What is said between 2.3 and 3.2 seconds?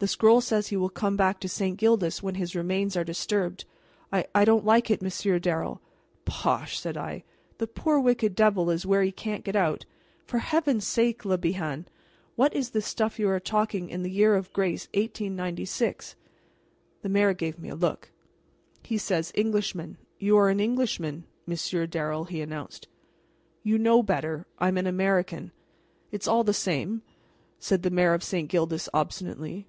his remains are